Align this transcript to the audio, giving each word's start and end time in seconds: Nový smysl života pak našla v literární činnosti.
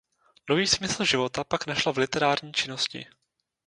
Nový 0.49 0.67
smysl 0.67 1.05
života 1.05 1.43
pak 1.43 1.67
našla 1.67 1.91
v 1.91 1.97
literární 1.97 2.53
činnosti. 2.53 3.05